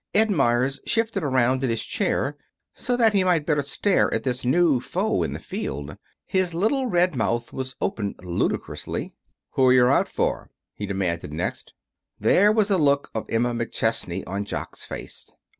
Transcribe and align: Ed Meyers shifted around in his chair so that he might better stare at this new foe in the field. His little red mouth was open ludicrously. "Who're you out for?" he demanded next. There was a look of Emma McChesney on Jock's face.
Ed 0.15 0.31
Meyers 0.31 0.79
shifted 0.87 1.21
around 1.21 1.63
in 1.63 1.69
his 1.69 1.85
chair 1.85 2.35
so 2.73 2.97
that 2.97 3.13
he 3.13 3.23
might 3.23 3.45
better 3.45 3.61
stare 3.61 4.11
at 4.11 4.23
this 4.23 4.43
new 4.43 4.79
foe 4.79 5.21
in 5.21 5.33
the 5.33 5.39
field. 5.39 5.95
His 6.25 6.55
little 6.55 6.87
red 6.87 7.15
mouth 7.15 7.53
was 7.53 7.75
open 7.79 8.15
ludicrously. 8.23 9.13
"Who're 9.51 9.73
you 9.73 9.85
out 9.85 10.07
for?" 10.07 10.49
he 10.73 10.87
demanded 10.87 11.31
next. 11.31 11.75
There 12.19 12.51
was 12.51 12.71
a 12.71 12.79
look 12.79 13.11
of 13.13 13.27
Emma 13.29 13.53
McChesney 13.53 14.23
on 14.25 14.43
Jock's 14.43 14.85
face. 14.85 15.33